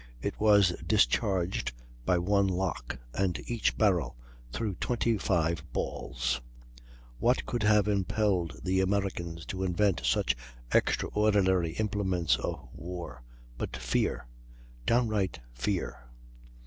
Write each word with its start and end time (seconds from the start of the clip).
It 0.19 0.39
was 0.39 0.69
discharged 0.83 1.73
by 2.07 2.17
one 2.17 2.47
lock, 2.47 2.97
and 3.13 3.39
each 3.45 3.77
barrel 3.77 4.17
threw 4.51 4.73
25 4.73 5.63
balls. 5.73 6.41
What 7.19 7.45
could 7.45 7.61
have 7.61 7.87
impelled 7.87 8.59
the 8.63 8.79
Americans 8.81 9.45
to 9.45 9.63
invent 9.63 10.01
such 10.03 10.35
extraordinary 10.73 11.73
implements 11.73 12.35
of 12.37 12.67
war 12.73 13.21
but 13.59 13.77
fear, 13.77 14.25
down 14.87 15.07
right 15.07 15.39
fear?" 15.53 16.09